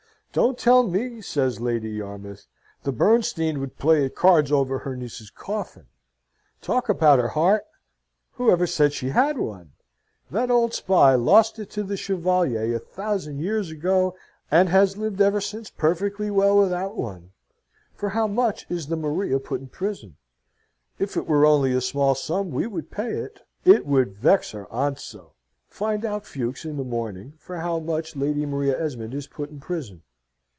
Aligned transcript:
"Don't 0.33 0.57
tell 0.57 0.83
me!" 0.83 1.19
says 1.19 1.59
Lady 1.59 1.89
Yarmouth. 1.89 2.47
"The 2.83 2.93
Bernstein 2.93 3.59
would 3.59 3.77
play 3.77 4.05
at 4.05 4.15
cards 4.15 4.49
over 4.49 4.79
her 4.79 4.95
niece's 4.95 5.29
coffin. 5.29 5.87
Talk 6.61 6.87
about 6.87 7.19
her 7.19 7.27
heart! 7.27 7.65
who 8.35 8.49
ever 8.49 8.65
said 8.65 8.93
she 8.93 9.09
had 9.09 9.37
one? 9.37 9.73
That 10.29 10.49
old 10.49 10.73
spy 10.73 11.15
lost 11.15 11.59
it 11.59 11.69
to 11.71 11.83
the 11.83 11.97
Chevalier 11.97 12.73
a 12.73 12.79
thousand 12.79 13.39
years 13.41 13.71
ago, 13.71 14.15
and 14.49 14.69
has 14.69 14.95
lived 14.95 15.19
ever 15.19 15.41
since 15.41 15.69
perfectly 15.69 16.31
well 16.31 16.57
without 16.57 16.95
one. 16.95 17.33
For 17.93 18.11
how 18.11 18.27
much 18.27 18.65
is 18.71 18.87
the 18.87 18.95
Maria 18.95 19.37
put 19.37 19.59
in 19.59 19.67
prison? 19.67 20.15
If 20.97 21.17
it 21.17 21.27
were 21.27 21.45
only 21.45 21.73
a 21.73 21.81
small 21.81 22.15
sum 22.15 22.51
we 22.51 22.67
would 22.67 22.89
pay 22.89 23.11
it, 23.15 23.41
it 23.65 23.85
would 23.85 24.15
vex 24.15 24.51
her 24.51 24.71
aunt 24.71 24.97
so. 24.97 25.33
Find 25.67 26.05
out, 26.05 26.25
Fuchs, 26.25 26.63
in 26.63 26.77
the 26.77 26.85
morning, 26.85 27.33
for 27.37 27.57
how 27.57 27.79
much 27.79 28.15
Lady 28.15 28.45
Maria 28.45 28.81
Esmond 28.81 29.13
is 29.13 29.27
put 29.27 29.49
in 29.49 29.59
prison." 29.59 30.03